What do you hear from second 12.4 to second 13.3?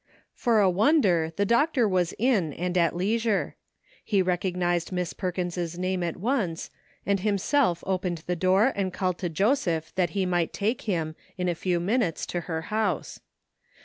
her house.